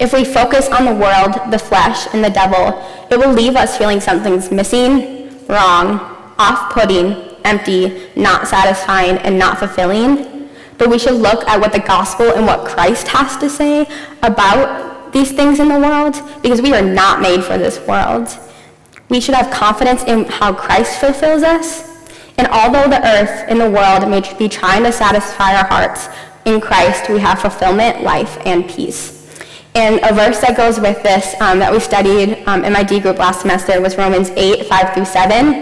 If 0.00 0.12
we 0.12 0.24
focus 0.24 0.68
on 0.68 0.84
the 0.84 0.94
world, 0.94 1.52
the 1.52 1.58
flesh, 1.60 2.12
and 2.12 2.24
the 2.24 2.30
devil, 2.30 2.84
it 3.08 3.16
will 3.18 3.32
leave 3.32 3.54
us 3.54 3.78
feeling 3.78 4.00
something's 4.00 4.50
missing 4.50 5.17
wrong, 5.48 5.98
off-putting, 6.38 7.36
empty, 7.44 8.08
not 8.14 8.46
satisfying, 8.46 9.18
and 9.18 9.38
not 9.38 9.58
fulfilling. 9.58 10.48
But 10.76 10.90
we 10.90 10.98
should 10.98 11.14
look 11.14 11.46
at 11.48 11.60
what 11.60 11.72
the 11.72 11.80
gospel 11.80 12.32
and 12.32 12.46
what 12.46 12.68
Christ 12.68 13.08
has 13.08 13.36
to 13.38 13.50
say 13.50 13.86
about 14.22 15.12
these 15.12 15.32
things 15.32 15.58
in 15.58 15.68
the 15.68 15.78
world 15.78 16.20
because 16.42 16.62
we 16.62 16.74
are 16.74 16.82
not 16.82 17.20
made 17.20 17.42
for 17.42 17.58
this 17.58 17.84
world. 17.86 18.28
We 19.08 19.20
should 19.20 19.34
have 19.34 19.50
confidence 19.50 20.04
in 20.04 20.26
how 20.26 20.52
Christ 20.52 21.00
fulfills 21.00 21.42
us. 21.42 21.88
And 22.36 22.46
although 22.48 22.88
the 22.88 23.04
earth 23.04 23.46
and 23.48 23.60
the 23.60 23.70
world 23.70 24.08
may 24.08 24.20
be 24.38 24.48
trying 24.48 24.84
to 24.84 24.92
satisfy 24.92 25.56
our 25.56 25.66
hearts, 25.66 26.08
in 26.44 26.60
Christ 26.60 27.08
we 27.08 27.18
have 27.18 27.40
fulfillment, 27.40 28.02
life, 28.02 28.38
and 28.46 28.68
peace. 28.68 29.17
And 29.78 30.00
a 30.02 30.12
verse 30.12 30.40
that 30.40 30.56
goes 30.56 30.80
with 30.80 31.00
this 31.04 31.40
um, 31.40 31.60
that 31.60 31.70
we 31.70 31.78
studied 31.78 32.42
um, 32.48 32.64
in 32.64 32.72
my 32.72 32.82
D 32.82 32.98
group 32.98 33.16
last 33.16 33.42
semester 33.42 33.80
was 33.80 33.96
Romans 33.96 34.30
8, 34.30 34.66
5 34.66 34.92
through 34.92 35.04
7. 35.04 35.54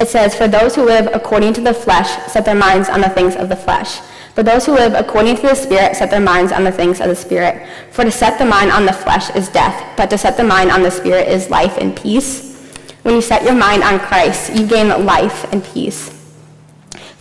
It 0.00 0.08
says, 0.08 0.34
For 0.34 0.48
those 0.48 0.74
who 0.74 0.86
live 0.86 1.10
according 1.12 1.52
to 1.54 1.60
the 1.60 1.74
flesh 1.74 2.08
set 2.32 2.46
their 2.46 2.54
minds 2.54 2.88
on 2.88 3.02
the 3.02 3.10
things 3.10 3.36
of 3.36 3.50
the 3.50 3.56
flesh. 3.56 4.00
But 4.34 4.46
those 4.46 4.64
who 4.64 4.72
live 4.72 4.94
according 4.94 5.36
to 5.36 5.42
the 5.42 5.54
Spirit 5.54 5.96
set 5.96 6.10
their 6.10 6.18
minds 6.18 6.50
on 6.50 6.64
the 6.64 6.72
things 6.72 6.98
of 6.98 7.08
the 7.08 7.14
Spirit. 7.14 7.68
For 7.90 8.04
to 8.04 8.10
set 8.10 8.38
the 8.38 8.46
mind 8.46 8.70
on 8.70 8.86
the 8.86 8.92
flesh 8.94 9.28
is 9.36 9.50
death, 9.50 9.98
but 9.98 10.08
to 10.08 10.16
set 10.16 10.38
the 10.38 10.44
mind 10.44 10.70
on 10.70 10.82
the 10.82 10.90
Spirit 10.90 11.28
is 11.28 11.50
life 11.50 11.76
and 11.76 11.94
peace. 11.94 12.56
When 13.02 13.14
you 13.14 13.20
set 13.20 13.42
your 13.42 13.54
mind 13.54 13.82
on 13.82 13.98
Christ, 13.98 14.54
you 14.54 14.66
gain 14.66 14.88
life 15.04 15.52
and 15.52 15.62
peace. 15.62 16.21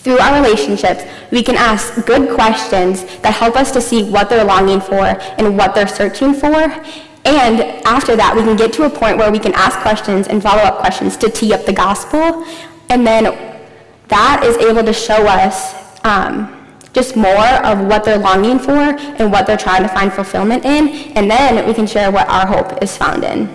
Through 0.03 0.17
our 0.17 0.41
relationships, 0.41 1.03
we 1.31 1.43
can 1.43 1.55
ask 1.55 2.05
good 2.07 2.33
questions 2.33 3.05
that 3.19 3.33
help 3.35 3.55
us 3.55 3.71
to 3.71 3.81
see 3.81 4.09
what 4.09 4.29
they're 4.29 4.43
longing 4.43 4.81
for 4.81 5.03
and 5.03 5.55
what 5.55 5.75
they're 5.75 5.87
searching 5.87 6.33
for. 6.33 6.55
And 7.23 7.61
after 7.85 8.15
that, 8.15 8.35
we 8.35 8.41
can 8.41 8.55
get 8.55 8.73
to 8.73 8.83
a 8.83 8.89
point 8.89 9.17
where 9.17 9.31
we 9.31 9.37
can 9.37 9.53
ask 9.53 9.77
questions 9.79 10.27
and 10.27 10.41
follow 10.41 10.63
up 10.63 10.79
questions 10.79 11.17
to 11.17 11.29
tee 11.29 11.53
up 11.53 11.65
the 11.65 11.73
gospel. 11.73 12.43
And 12.89 13.05
then 13.05 13.25
that 14.07 14.43
is 14.43 14.57
able 14.57 14.83
to 14.83 14.91
show 14.91 15.27
us 15.27 15.75
um, 16.03 16.61
just 16.93 17.15
more 17.15 17.47
of 17.63 17.85
what 17.85 18.03
they're 18.03 18.17
longing 18.17 18.57
for 18.57 18.71
and 18.71 19.31
what 19.31 19.45
they're 19.47 19.55
trying 19.55 19.83
to 19.83 19.89
find 19.89 20.11
fulfillment 20.11 20.65
in, 20.65 20.89
and 21.15 21.29
then 21.29 21.65
we 21.67 21.73
can 21.73 21.87
share 21.87 22.11
what 22.11 22.27
our 22.27 22.45
hope 22.45 22.81
is 22.81 22.97
found 22.97 23.23
in. 23.23 23.49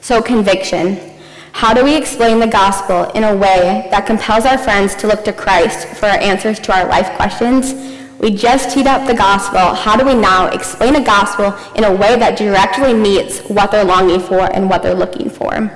So, 0.00 0.20
conviction. 0.20 1.09
How 1.52 1.74
do 1.74 1.84
we 1.84 1.96
explain 1.96 2.38
the 2.38 2.46
gospel 2.46 3.04
in 3.12 3.24
a 3.24 3.36
way 3.36 3.88
that 3.90 4.06
compels 4.06 4.44
our 4.44 4.58
friends 4.58 4.94
to 4.96 5.06
look 5.06 5.24
to 5.24 5.32
Christ 5.32 5.88
for 5.88 6.06
our 6.06 6.18
answers 6.18 6.58
to 6.60 6.72
our 6.72 6.88
life 6.88 7.14
questions? 7.16 7.74
We 8.20 8.30
just 8.30 8.74
teed 8.74 8.86
up 8.86 9.06
the 9.06 9.14
gospel. 9.14 9.74
How 9.74 9.96
do 9.96 10.04
we 10.04 10.14
now 10.14 10.48
explain 10.48 10.92
the 10.92 11.00
gospel 11.00 11.56
in 11.74 11.84
a 11.84 11.92
way 11.92 12.18
that 12.18 12.36
directly 12.36 12.92
meets 12.92 13.40
what 13.48 13.70
they're 13.70 13.84
longing 13.84 14.20
for 14.20 14.40
and 14.54 14.68
what 14.68 14.82
they're 14.82 14.94
looking 14.94 15.30
for? 15.30 15.72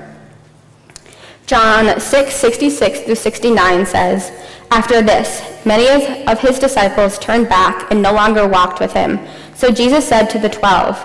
John 1.46 2.00
6, 2.00 2.34
66 2.34 3.00
through 3.00 3.14
69 3.14 3.86
says, 3.86 4.30
After 4.70 5.02
this, 5.02 5.42
many 5.66 5.88
of 6.26 6.40
his 6.40 6.58
disciples 6.58 7.18
turned 7.18 7.48
back 7.48 7.90
and 7.90 8.02
no 8.02 8.12
longer 8.12 8.46
walked 8.46 8.80
with 8.80 8.92
him. 8.92 9.20
So 9.54 9.70
Jesus 9.70 10.06
said 10.06 10.28
to 10.30 10.38
the 10.38 10.48
twelve, 10.48 10.98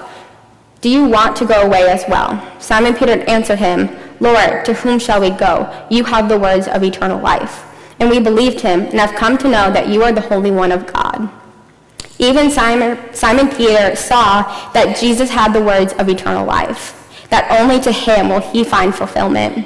Do 0.82 0.90
you 0.90 1.06
want 1.06 1.36
to 1.38 1.46
go 1.46 1.62
away 1.62 1.90
as 1.90 2.06
well? 2.08 2.42
Simon 2.60 2.96
Peter 2.96 3.22
answered 3.30 3.60
him, 3.60 3.90
Lord, 4.20 4.66
to 4.66 4.74
whom 4.74 5.00
shall 5.00 5.22
we 5.22 5.30
go? 5.30 5.70
You 5.90 6.04
have 6.04 6.30
the 6.30 6.38
words 6.38 6.68
of 6.68 6.84
eternal 6.84 7.20
life. 7.20 7.66
And 8.00 8.10
we 8.10 8.20
believed 8.20 8.62
him 8.62 8.82
and 8.82 9.00
have 9.00 9.16
come 9.16 9.38
to 9.40 9.50
know 9.50 9.72
that 9.72 9.88
you 9.90 10.04
are 10.04 10.12
the 10.12 10.22
Holy 10.22 10.52
One 10.52 10.72
of 10.72 10.92
God. 10.92 11.30
Even 12.18 12.52
Simon, 12.52 12.98
Simon 13.14 13.48
Peter 13.50 13.96
saw 13.96 14.44
that 14.74 14.98
Jesus 14.98 15.30
had 15.30 15.54
the 15.54 15.62
words 15.62 15.94
of 15.94 16.10
eternal 16.10 16.46
life, 16.46 17.26
that 17.30 17.50
only 17.50 17.80
to 17.82 17.92
him 17.92 18.30
will 18.30 18.42
he 18.42 18.64
find 18.64 18.94
fulfillment. 18.94 19.66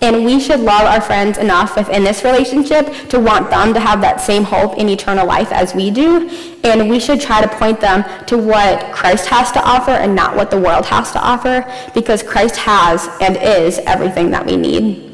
And 0.00 0.24
we 0.24 0.38
should 0.38 0.60
love 0.60 0.82
our 0.82 1.00
friends 1.00 1.38
enough 1.38 1.76
within 1.76 2.04
this 2.04 2.22
relationship 2.22 2.86
to 3.08 3.18
want 3.18 3.50
them 3.50 3.74
to 3.74 3.80
have 3.80 4.00
that 4.00 4.20
same 4.20 4.44
hope 4.44 4.78
in 4.78 4.88
eternal 4.88 5.26
life 5.26 5.50
as 5.50 5.74
we 5.74 5.90
do. 5.90 6.28
And 6.62 6.88
we 6.88 7.00
should 7.00 7.20
try 7.20 7.40
to 7.40 7.48
point 7.48 7.80
them 7.80 8.04
to 8.26 8.38
what 8.38 8.92
Christ 8.92 9.26
has 9.26 9.50
to 9.52 9.60
offer 9.60 9.90
and 9.90 10.14
not 10.14 10.36
what 10.36 10.52
the 10.52 10.60
world 10.60 10.86
has 10.86 11.10
to 11.12 11.20
offer, 11.20 11.66
because 11.94 12.22
Christ 12.22 12.56
has 12.56 13.08
and 13.20 13.36
is 13.36 13.78
everything 13.80 14.30
that 14.30 14.46
we 14.46 14.56
need. 14.56 15.04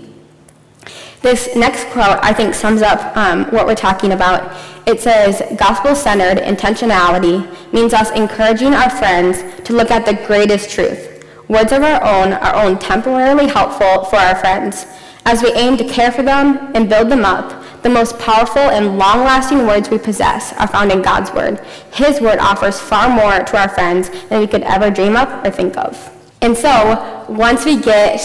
This 1.23 1.57
next 1.57 1.87
quote, 1.87 2.19
I 2.23 2.35
think, 2.35 2.53
sums 2.53 2.83
up 2.83 3.17
um, 3.17 3.45
what 3.47 3.67
we're 3.67 3.75
talking 3.75 4.13
about. 4.13 4.55
It 4.87 5.01
says, 5.01 5.43
gospel 5.57 5.95
centered 5.95 6.43
intentionality 6.43 7.73
means 7.73 7.95
us 7.95 8.11
encouraging 8.11 8.75
our 8.75 8.91
friends 8.91 9.43
to 9.65 9.73
look 9.73 9.91
at 9.91 10.05
the 10.05 10.13
greatest 10.27 10.69
truth 10.69 11.14
Words 11.49 11.73
of 11.73 11.83
our 11.83 12.03
own 12.03 12.33
are 12.33 12.55
only 12.55 12.79
temporarily 12.79 13.49
helpful 13.49 14.05
for 14.05 14.17
our 14.17 14.35
friends. 14.37 14.87
As 15.27 15.43
we 15.43 15.53
aim 15.53 15.77
to 15.77 15.85
care 15.85 16.11
for 16.11 16.23
them 16.23 16.73
and 16.75 16.89
build 16.89 17.11
them 17.11 17.25
up, 17.25 17.63
the 17.83 17.91
most 17.91 18.19
powerful 18.19 18.63
and 18.63 18.97
long-lasting 18.99 19.67
words 19.67 19.91
we 19.91 19.99
possess 19.99 20.55
are 20.55 20.67
found 20.67 20.91
in 20.91 21.03
God's 21.03 21.31
Word. 21.33 21.61
His 21.93 22.19
Word 22.19 22.39
offers 22.39 22.81
far 22.81 23.11
more 23.11 23.45
to 23.45 23.59
our 23.59 23.69
friends 23.69 24.09
than 24.29 24.41
we 24.41 24.47
could 24.47 24.63
ever 24.63 24.91
dream 24.91 25.17
up 25.17 25.45
or 25.45 25.51
think 25.51 25.77
of. 25.77 26.11
And 26.41 26.57
so, 26.57 27.27
once 27.29 27.67
we 27.67 27.79
get 27.79 28.21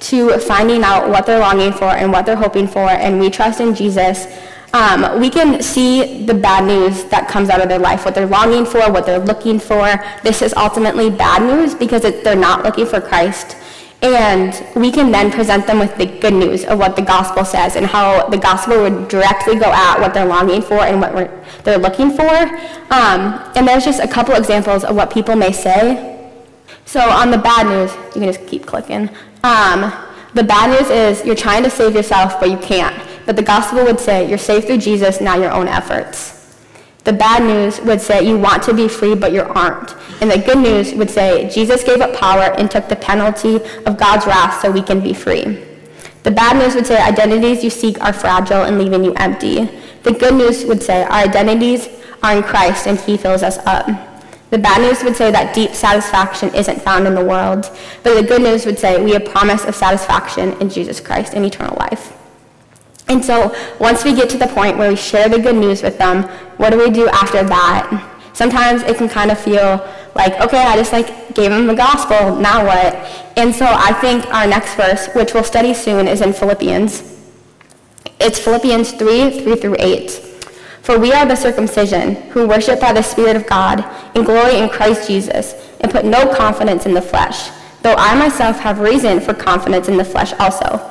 to 0.00 0.38
finding 0.38 0.82
out 0.84 1.08
what 1.08 1.24
they're 1.24 1.40
longing 1.40 1.72
for 1.72 1.84
and 1.84 2.12
what 2.12 2.26
they're 2.26 2.36
hoping 2.36 2.68
for, 2.68 2.80
and 2.88 3.18
we 3.18 3.30
trust 3.30 3.60
in 3.60 3.74
Jesus, 3.74 4.26
um, 4.72 5.18
we 5.18 5.30
can 5.30 5.62
see 5.62 6.24
the 6.26 6.34
bad 6.34 6.64
news 6.64 7.04
that 7.04 7.28
comes 7.28 7.48
out 7.48 7.60
of 7.60 7.68
their 7.68 7.78
life, 7.78 8.04
what 8.04 8.14
they're 8.14 8.26
longing 8.26 8.66
for, 8.66 8.80
what 8.92 9.06
they're 9.06 9.18
looking 9.18 9.58
for. 9.58 9.98
This 10.22 10.42
is 10.42 10.52
ultimately 10.54 11.08
bad 11.10 11.42
news 11.42 11.74
because 11.74 12.04
it, 12.04 12.22
they're 12.22 12.36
not 12.36 12.64
looking 12.64 12.86
for 12.86 13.00
Christ. 13.00 13.56
And 14.00 14.64
we 14.76 14.92
can 14.92 15.10
then 15.10 15.32
present 15.32 15.66
them 15.66 15.78
with 15.80 15.96
the 15.96 16.06
good 16.06 16.34
news 16.34 16.64
of 16.64 16.78
what 16.78 16.94
the 16.94 17.02
gospel 17.02 17.44
says 17.44 17.74
and 17.74 17.84
how 17.84 18.28
the 18.28 18.36
gospel 18.36 18.82
would 18.82 19.08
directly 19.08 19.56
go 19.56 19.72
at 19.72 19.98
what 19.98 20.14
they're 20.14 20.26
longing 20.26 20.62
for 20.62 20.80
and 20.80 21.00
what 21.00 21.64
they're 21.64 21.78
looking 21.78 22.10
for. 22.10 22.30
Um, 22.90 23.42
and 23.56 23.66
there's 23.66 23.84
just 23.84 24.00
a 24.00 24.06
couple 24.06 24.34
examples 24.34 24.84
of 24.84 24.94
what 24.94 25.10
people 25.10 25.34
may 25.34 25.50
say. 25.50 26.30
So 26.84 27.00
on 27.00 27.30
the 27.30 27.38
bad 27.38 27.66
news, 27.66 27.92
you 28.14 28.20
can 28.20 28.32
just 28.32 28.46
keep 28.46 28.66
clicking. 28.66 29.08
Um, 29.42 29.92
the 30.34 30.44
bad 30.44 30.78
news 30.78 30.90
is 30.90 31.24
you're 31.26 31.34
trying 31.34 31.64
to 31.64 31.70
save 31.70 31.94
yourself, 31.94 32.38
but 32.38 32.50
you 32.50 32.58
can't. 32.58 33.07
But 33.28 33.36
the 33.36 33.42
gospel 33.42 33.84
would 33.84 34.00
say 34.00 34.26
you're 34.26 34.38
saved 34.38 34.68
through 34.68 34.78
Jesus, 34.78 35.20
not 35.20 35.38
your 35.38 35.52
own 35.52 35.68
efforts. 35.68 36.56
The 37.04 37.12
bad 37.12 37.42
news 37.42 37.78
would 37.82 38.00
say 38.00 38.26
you 38.26 38.38
want 38.38 38.62
to 38.62 38.72
be 38.72 38.88
free, 38.88 39.14
but 39.14 39.32
you 39.32 39.42
aren't. 39.42 39.94
And 40.22 40.30
the 40.30 40.38
good 40.38 40.56
news 40.56 40.94
would 40.94 41.10
say 41.10 41.46
Jesus 41.50 41.84
gave 41.84 42.00
up 42.00 42.16
power 42.16 42.54
and 42.56 42.70
took 42.70 42.88
the 42.88 42.96
penalty 42.96 43.56
of 43.84 43.98
God's 43.98 44.26
wrath 44.26 44.62
so 44.62 44.70
we 44.70 44.80
can 44.80 45.02
be 45.02 45.12
free. 45.12 45.62
The 46.22 46.30
bad 46.30 46.56
news 46.56 46.74
would 46.74 46.86
say 46.86 46.98
identities 47.02 47.62
you 47.62 47.68
seek 47.68 48.00
are 48.00 48.14
fragile 48.14 48.62
and 48.62 48.78
leaving 48.78 49.04
you 49.04 49.12
empty. 49.16 49.68
The 50.04 50.12
good 50.12 50.32
news 50.32 50.64
would 50.64 50.82
say 50.82 51.02
our 51.02 51.24
identities 51.24 51.86
are 52.22 52.34
in 52.34 52.42
Christ 52.42 52.86
and 52.86 52.98
he 52.98 53.18
fills 53.18 53.42
us 53.42 53.58
up. 53.66 53.88
The 54.48 54.56
bad 54.56 54.80
news 54.80 55.04
would 55.04 55.16
say 55.16 55.30
that 55.30 55.54
deep 55.54 55.72
satisfaction 55.72 56.54
isn't 56.54 56.80
found 56.80 57.06
in 57.06 57.14
the 57.14 57.22
world, 57.22 57.70
but 58.02 58.14
the 58.14 58.26
good 58.26 58.40
news 58.40 58.64
would 58.64 58.78
say 58.78 59.04
we 59.04 59.10
have 59.10 59.26
promise 59.26 59.66
of 59.66 59.74
satisfaction 59.74 60.58
in 60.62 60.70
Jesus 60.70 60.98
Christ 60.98 61.34
and 61.34 61.44
eternal 61.44 61.76
life. 61.76 62.17
And 63.08 63.24
so 63.24 63.54
once 63.80 64.04
we 64.04 64.14
get 64.14 64.28
to 64.30 64.38
the 64.38 64.48
point 64.48 64.76
where 64.76 64.90
we 64.90 64.96
share 64.96 65.28
the 65.28 65.38
good 65.38 65.56
news 65.56 65.82
with 65.82 65.98
them, 65.98 66.24
what 66.58 66.70
do 66.70 66.78
we 66.78 66.90
do 66.90 67.08
after 67.08 67.42
that? 67.42 68.14
Sometimes 68.34 68.82
it 68.82 68.96
can 68.96 69.08
kind 69.08 69.30
of 69.30 69.38
feel 69.38 69.84
like, 70.14 70.40
okay, 70.40 70.62
I 70.62 70.76
just 70.76 70.92
like 70.92 71.34
gave 71.34 71.50
them 71.50 71.66
the 71.66 71.74
gospel, 71.74 72.36
now 72.36 72.64
what? 72.64 72.94
And 73.36 73.54
so 73.54 73.64
I 73.66 73.92
think 73.94 74.26
our 74.26 74.46
next 74.46 74.74
verse, 74.74 75.08
which 75.14 75.32
we'll 75.32 75.44
study 75.44 75.72
soon, 75.72 76.06
is 76.06 76.20
in 76.20 76.32
Philippians. 76.32 77.16
It's 78.20 78.38
Philippians 78.38 78.92
3, 78.92 79.40
3 79.40 79.56
through 79.56 79.76
8. 79.78 80.10
For 80.82 80.98
we 80.98 81.12
are 81.12 81.26
the 81.26 81.36
circumcision, 81.36 82.16
who 82.30 82.48
worship 82.48 82.80
by 82.80 82.92
the 82.92 83.02
Spirit 83.02 83.36
of 83.36 83.46
God, 83.46 83.84
and 84.14 84.24
glory 84.26 84.56
in 84.56 84.68
Christ 84.68 85.06
Jesus, 85.06 85.54
and 85.80 85.92
put 85.92 86.04
no 86.04 86.34
confidence 86.34 86.86
in 86.86 86.94
the 86.94 87.02
flesh, 87.02 87.50
though 87.82 87.94
I 87.94 88.18
myself 88.18 88.58
have 88.60 88.80
reason 88.80 89.20
for 89.20 89.34
confidence 89.34 89.88
in 89.88 89.96
the 89.96 90.04
flesh 90.04 90.32
also. 90.34 90.90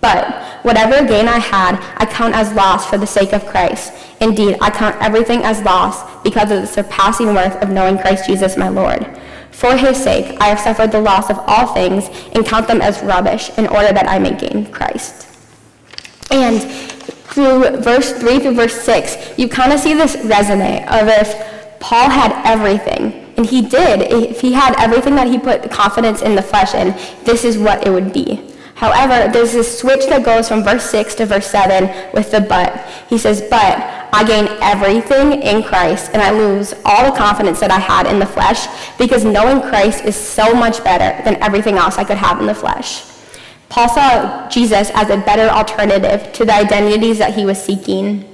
But 0.00 0.32
whatever 0.62 1.06
gain 1.06 1.28
I 1.28 1.38
had, 1.38 1.78
I 1.96 2.06
count 2.06 2.34
as 2.34 2.52
loss 2.52 2.88
for 2.88 2.98
the 2.98 3.06
sake 3.06 3.32
of 3.32 3.46
Christ. 3.46 3.92
Indeed, 4.20 4.56
I 4.60 4.70
count 4.70 4.96
everything 5.00 5.42
as 5.42 5.62
loss 5.62 6.22
because 6.22 6.50
of 6.50 6.60
the 6.60 6.66
surpassing 6.66 7.34
worth 7.34 7.56
of 7.62 7.70
knowing 7.70 7.98
Christ 7.98 8.26
Jesus 8.26 8.56
my 8.56 8.68
Lord 8.68 9.18
for 9.58 9.76
his 9.76 9.96
sake, 9.96 10.40
I 10.40 10.46
have 10.46 10.60
suffered 10.60 10.92
the 10.92 11.00
loss 11.00 11.30
of 11.30 11.38
all 11.48 11.74
things 11.74 12.08
and 12.32 12.46
count 12.46 12.68
them 12.68 12.80
as 12.80 13.02
rubbish 13.02 13.50
in 13.58 13.66
order 13.66 13.92
that 13.92 14.08
I 14.08 14.20
may 14.20 14.32
gain 14.32 14.70
Christ. 14.70 15.26
And 16.30 16.62
through 16.62 17.78
verse 17.78 18.12
3 18.12 18.38
through 18.38 18.54
verse 18.54 18.80
6, 18.80 19.36
you 19.36 19.48
kind 19.48 19.72
of 19.72 19.80
see 19.80 19.94
this 19.94 20.16
resume 20.24 20.86
of 20.86 21.08
if 21.08 21.80
Paul 21.80 22.08
had 22.08 22.40
everything, 22.46 23.34
and 23.36 23.44
he 23.44 23.62
did, 23.62 24.02
if 24.02 24.40
he 24.40 24.52
had 24.52 24.76
everything 24.78 25.16
that 25.16 25.26
he 25.26 25.40
put 25.40 25.68
confidence 25.72 26.22
in 26.22 26.36
the 26.36 26.42
flesh 26.42 26.74
in, 26.74 26.94
this 27.24 27.44
is 27.44 27.58
what 27.58 27.84
it 27.84 27.90
would 27.90 28.12
be. 28.12 28.40
However, 28.78 29.28
there's 29.32 29.54
this 29.54 29.80
switch 29.80 30.06
that 30.06 30.22
goes 30.24 30.46
from 30.46 30.62
verse 30.62 30.88
6 30.88 31.16
to 31.16 31.26
verse 31.26 31.48
7 31.48 32.12
with 32.14 32.30
the 32.30 32.40
but. 32.40 32.78
He 33.08 33.18
says, 33.18 33.40
But 33.42 33.76
I 34.12 34.22
gain 34.24 34.46
everything 34.62 35.42
in 35.42 35.64
Christ, 35.64 36.12
and 36.12 36.22
I 36.22 36.30
lose 36.30 36.74
all 36.84 37.10
the 37.10 37.18
confidence 37.18 37.58
that 37.58 37.72
I 37.72 37.80
had 37.80 38.06
in 38.06 38.20
the 38.20 38.26
flesh, 38.26 38.68
because 38.96 39.24
knowing 39.24 39.60
Christ 39.62 40.04
is 40.04 40.14
so 40.14 40.54
much 40.54 40.84
better 40.84 41.20
than 41.24 41.42
everything 41.42 41.74
else 41.74 41.98
I 41.98 42.04
could 42.04 42.18
have 42.18 42.38
in 42.38 42.46
the 42.46 42.54
flesh. 42.54 43.02
Paul 43.68 43.88
saw 43.88 44.48
Jesus 44.48 44.92
as 44.94 45.10
a 45.10 45.16
better 45.16 45.48
alternative 45.52 46.32
to 46.34 46.44
the 46.44 46.54
identities 46.54 47.18
that 47.18 47.34
he 47.34 47.44
was 47.44 47.60
seeking. 47.60 48.32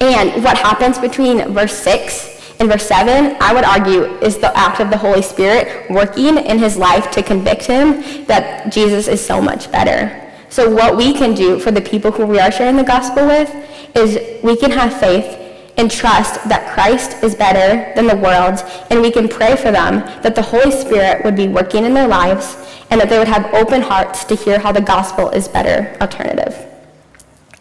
And 0.00 0.42
what 0.42 0.58
happens 0.58 0.98
between 0.98 1.54
verse 1.54 1.78
6 1.78 2.33
in 2.60 2.68
verse 2.68 2.86
7, 2.86 3.36
I 3.40 3.52
would 3.52 3.64
argue, 3.64 4.04
is 4.22 4.38
the 4.38 4.56
act 4.56 4.80
of 4.80 4.90
the 4.90 4.96
Holy 4.96 5.22
Spirit 5.22 5.90
working 5.90 6.38
in 6.38 6.58
his 6.58 6.76
life 6.76 7.10
to 7.12 7.22
convict 7.22 7.64
him 7.64 8.24
that 8.26 8.72
Jesus 8.72 9.08
is 9.08 9.24
so 9.24 9.40
much 9.40 9.70
better. 9.72 10.20
So, 10.48 10.72
what 10.72 10.96
we 10.96 11.12
can 11.12 11.34
do 11.34 11.58
for 11.58 11.72
the 11.72 11.80
people 11.80 12.12
who 12.12 12.26
we 12.26 12.38
are 12.38 12.52
sharing 12.52 12.76
the 12.76 12.84
gospel 12.84 13.26
with 13.26 13.52
is 13.96 14.42
we 14.42 14.56
can 14.56 14.70
have 14.70 14.98
faith 14.98 15.40
and 15.76 15.90
trust 15.90 16.48
that 16.48 16.72
Christ 16.72 17.22
is 17.24 17.34
better 17.34 17.92
than 17.96 18.06
the 18.06 18.16
world, 18.16 18.60
and 18.90 19.02
we 19.02 19.10
can 19.10 19.28
pray 19.28 19.56
for 19.56 19.72
them 19.72 20.00
that 20.22 20.36
the 20.36 20.42
Holy 20.42 20.70
Spirit 20.70 21.24
would 21.24 21.34
be 21.34 21.48
working 21.48 21.84
in 21.84 21.92
their 21.92 22.06
lives 22.06 22.56
and 22.90 23.00
that 23.00 23.08
they 23.08 23.18
would 23.18 23.28
have 23.28 23.52
open 23.54 23.82
hearts 23.82 24.24
to 24.24 24.36
hear 24.36 24.60
how 24.60 24.70
the 24.70 24.80
gospel 24.80 25.30
is 25.30 25.48
better 25.48 25.96
alternative. 26.00 26.63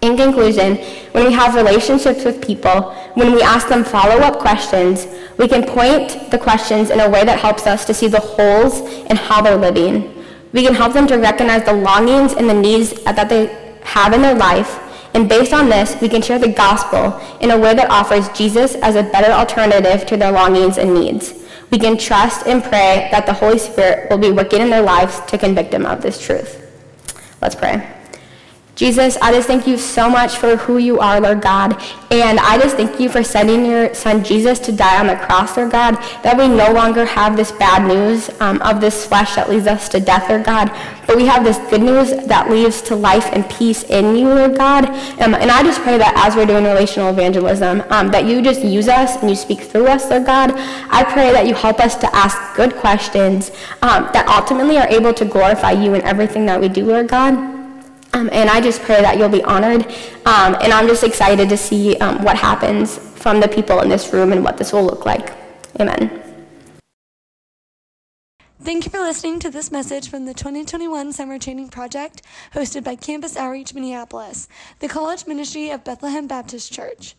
In 0.03 0.17
conclusion, 0.17 0.75
when 1.13 1.23
we 1.23 1.31
have 1.31 1.55
relationships 1.55 2.25
with 2.25 2.45
people, 2.45 2.91
when 3.13 3.31
we 3.31 3.41
ask 3.41 3.69
them 3.69 3.85
follow-up 3.85 4.37
questions, 4.37 5.07
we 5.37 5.47
can 5.47 5.63
point 5.63 6.29
the 6.29 6.37
questions 6.37 6.89
in 6.89 6.99
a 6.99 7.09
way 7.09 7.23
that 7.23 7.39
helps 7.39 7.65
us 7.65 7.85
to 7.85 7.93
see 7.93 8.09
the 8.09 8.19
holes 8.19 8.81
in 9.09 9.15
how 9.15 9.41
they're 9.41 9.55
living. 9.55 10.25
We 10.51 10.61
can 10.65 10.75
help 10.75 10.91
them 10.91 11.07
to 11.07 11.15
recognize 11.15 11.63
the 11.63 11.71
longings 11.71 12.33
and 12.33 12.49
the 12.49 12.53
needs 12.53 12.91
that 13.05 13.29
they 13.29 13.47
have 13.83 14.11
in 14.11 14.21
their 14.21 14.35
life, 14.35 14.77
and 15.13 15.29
based 15.29 15.53
on 15.53 15.69
this, 15.69 15.95
we 16.01 16.09
can 16.09 16.21
share 16.21 16.39
the 16.39 16.51
gospel 16.51 17.17
in 17.39 17.51
a 17.51 17.57
way 17.57 17.73
that 17.73 17.89
offers 17.89 18.27
Jesus 18.29 18.75
as 18.75 18.97
a 18.97 19.03
better 19.03 19.31
alternative 19.31 20.05
to 20.07 20.17
their 20.17 20.33
longings 20.33 20.77
and 20.77 20.93
needs. 20.93 21.33
We 21.71 21.79
can 21.79 21.97
trust 21.97 22.45
and 22.45 22.61
pray 22.61 23.07
that 23.11 23.25
the 23.25 23.33
Holy 23.33 23.57
Spirit 23.57 24.09
will 24.09 24.17
be 24.17 24.31
working 24.31 24.59
in 24.59 24.69
their 24.69 24.81
lives 24.81 25.21
to 25.27 25.37
convict 25.37 25.71
them 25.71 25.85
of 25.85 26.01
this 26.01 26.19
truth. 26.19 26.59
Let's 27.41 27.55
pray. 27.55 27.87
Jesus, 28.75 29.17
I 29.21 29.31
just 29.31 29.47
thank 29.47 29.67
you 29.67 29.77
so 29.77 30.09
much 30.09 30.37
for 30.37 30.55
who 30.55 30.79
you 30.79 30.99
are, 30.99 31.21
Lord 31.21 31.41
God. 31.41 31.79
And 32.09 32.39
I 32.39 32.57
just 32.57 32.75
thank 32.75 32.99
you 32.99 33.07
for 33.07 33.23
sending 33.23 33.65
your 33.67 33.93
son 33.93 34.23
Jesus 34.23 34.57
to 34.59 34.71
die 34.71 34.99
on 34.99 35.05
the 35.05 35.15
cross, 35.15 35.55
Lord 35.57 35.71
God, 35.71 35.93
that 36.23 36.35
we 36.35 36.47
no 36.47 36.71
longer 36.73 37.05
have 37.05 37.37
this 37.37 37.51
bad 37.51 37.87
news 37.87 38.31
um, 38.41 38.59
of 38.63 38.81
this 38.81 39.05
flesh 39.05 39.35
that 39.35 39.47
leads 39.47 39.67
us 39.67 39.87
to 39.89 39.99
death, 39.99 40.27
Lord 40.27 40.43
God, 40.43 40.71
but 41.05 41.17
we 41.17 41.27
have 41.27 41.43
this 41.43 41.59
good 41.69 41.81
news 41.81 42.25
that 42.25 42.49
leads 42.49 42.81
to 42.83 42.95
life 42.95 43.29
and 43.31 43.47
peace 43.47 43.83
in 43.83 44.15
you, 44.15 44.29
Lord 44.29 44.57
God. 44.57 44.85
Um, 45.21 45.35
and 45.35 45.51
I 45.51 45.61
just 45.61 45.81
pray 45.81 45.99
that 45.99 46.13
as 46.25 46.35
we're 46.35 46.47
doing 46.47 46.63
relational 46.63 47.09
evangelism, 47.09 47.83
um, 47.91 48.09
that 48.09 48.25
you 48.25 48.41
just 48.41 48.63
use 48.63 48.87
us 48.87 49.17
and 49.17 49.29
you 49.29 49.35
speak 49.35 49.61
through 49.61 49.85
us, 49.85 50.09
Lord 50.09 50.25
God. 50.25 50.51
I 50.89 51.03
pray 51.03 51.31
that 51.31 51.45
you 51.45 51.53
help 51.53 51.79
us 51.79 51.93
to 51.97 52.15
ask 52.15 52.55
good 52.55 52.75
questions 52.77 53.51
um, 53.83 54.09
that 54.13 54.27
ultimately 54.27 54.77
are 54.77 54.87
able 54.87 55.13
to 55.13 55.25
glorify 55.25 55.73
you 55.73 55.93
in 55.93 56.01
everything 56.01 56.47
that 56.47 56.59
we 56.59 56.69
do, 56.69 56.85
Lord 56.85 57.07
God. 57.07 57.52
Um, 58.13 58.29
and 58.31 58.49
I 58.49 58.61
just 58.61 58.81
pray 58.83 59.01
that 59.01 59.17
you'll 59.17 59.29
be 59.29 59.43
honored. 59.43 59.85
Um, 60.25 60.55
and 60.61 60.71
I'm 60.71 60.87
just 60.87 61.03
excited 61.03 61.49
to 61.49 61.57
see 61.57 61.97
um, 61.97 62.23
what 62.23 62.37
happens 62.37 62.97
from 62.97 63.39
the 63.39 63.47
people 63.47 63.81
in 63.81 63.89
this 63.89 64.13
room 64.13 64.31
and 64.31 64.43
what 64.43 64.57
this 64.57 64.71
will 64.71 64.85
look 64.85 65.05
like. 65.05 65.33
Amen. 65.79 66.19
Thank 68.61 68.85
you 68.85 68.91
for 68.91 68.99
listening 68.99 69.39
to 69.39 69.49
this 69.49 69.71
message 69.71 70.09
from 70.09 70.25
the 70.25 70.33
2021 70.33 71.11
Summer 71.11 71.37
Training 71.37 71.67
Project 71.67 72.21
hosted 72.53 72.83
by 72.83 72.95
Campus 72.95 73.35
Outreach 73.35 73.73
Minneapolis, 73.73 74.47
the 74.79 74.87
college 74.87 75.27
ministry 75.27 75.69
of 75.69 75.83
Bethlehem 75.83 76.27
Baptist 76.27 76.71
Church. 76.71 77.15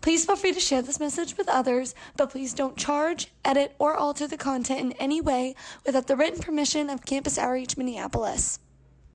Please 0.00 0.24
feel 0.24 0.36
free 0.36 0.52
to 0.52 0.60
share 0.60 0.80
this 0.80 0.98
message 0.98 1.36
with 1.36 1.48
others, 1.50 1.94
but 2.16 2.30
please 2.30 2.54
don't 2.54 2.78
charge, 2.78 3.30
edit, 3.44 3.74
or 3.78 3.94
alter 3.94 4.26
the 4.26 4.38
content 4.38 4.80
in 4.80 4.92
any 4.92 5.20
way 5.20 5.54
without 5.84 6.06
the 6.06 6.16
written 6.16 6.40
permission 6.40 6.88
of 6.88 7.04
Campus 7.04 7.36
Outreach 7.36 7.76
Minneapolis. 7.76 8.58